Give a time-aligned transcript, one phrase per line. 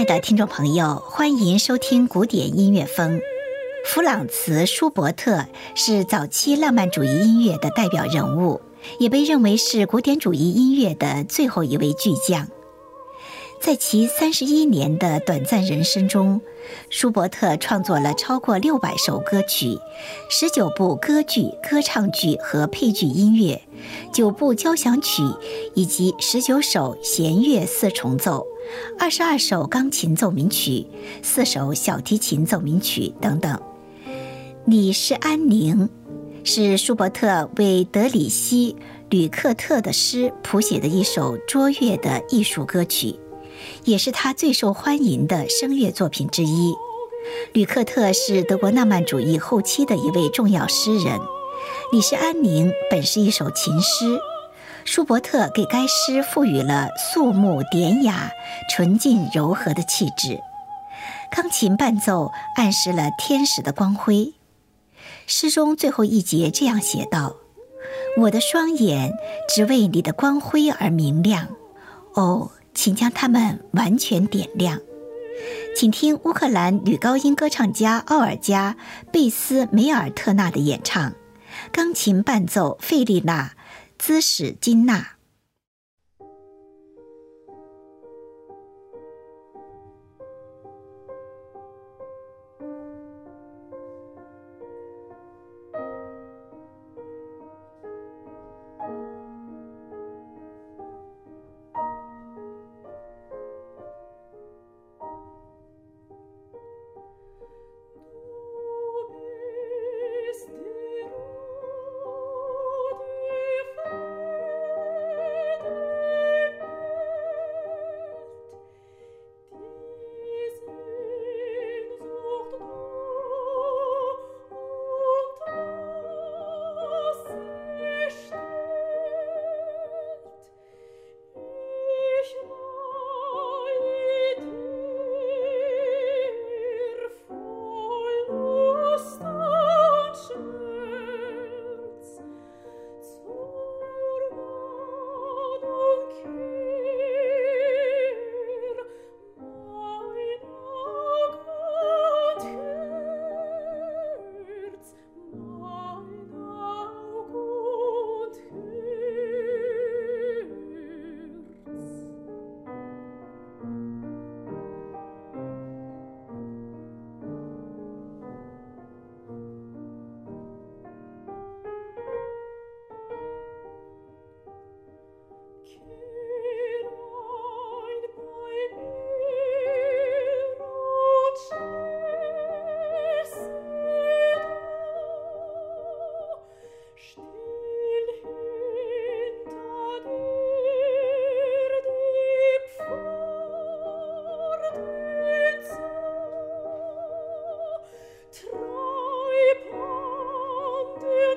[0.00, 3.20] 爱的听众朋友，欢迎收听古典音乐风。
[3.84, 8.62] 弗朗茨·舒伯特是早期浪漫主义音乐的代表人物，
[8.98, 12.48] 也被认为是古典主义音乐的最后一位巨匠。
[13.60, 16.40] 在其三十一年的短暂人生中，
[16.88, 19.78] 舒伯特创作了超过六百首歌曲，
[20.28, 23.60] 十九部歌剧、歌唱剧和配剧音乐，
[24.12, 25.22] 九部交响曲，
[25.74, 28.46] 以及十九首弦乐四重奏，
[28.98, 30.86] 二十二首钢琴奏鸣曲，
[31.22, 33.60] 四首小提琴奏鸣曲等等。
[34.64, 35.88] 你是安宁，
[36.44, 38.72] 是舒伯特为德里希·
[39.08, 43.18] 吕克特的诗谱写的一首卓越的艺术歌曲。
[43.84, 46.74] 也是他最受欢迎的声乐作品之一。
[47.52, 51.18] 吕克特是德国浪漫主义后期的一位重要诗人。
[51.92, 54.18] 《李氏安宁》本是一首情诗，
[54.84, 58.30] 舒伯特给该诗赋予了肃穆典雅、
[58.70, 60.40] 纯净柔和的气质。
[61.30, 64.32] 钢琴伴奏暗示了天使的光辉。
[65.26, 67.36] 诗中最后一节这样写道
[68.22, 69.12] ：“我的双眼
[69.54, 71.48] 只为你的光辉而明亮。”
[72.14, 72.50] 哦。
[72.74, 74.80] 请将它们完全点亮，
[75.76, 78.76] 请听乌克兰女高音歌唱家奥尔加·
[79.10, 81.12] 贝斯梅尔特纳的演唱，
[81.72, 83.48] 钢琴伴奏费利娜·
[83.98, 85.19] 兹史金娜。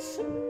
[0.00, 0.49] soon.